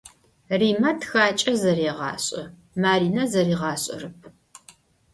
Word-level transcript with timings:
Rime 0.59 0.91
txaç'e 0.99 1.53
zerêğaş'e, 1.61 2.43
Marine 2.81 3.23
zeriğaş'erep. 3.31 4.19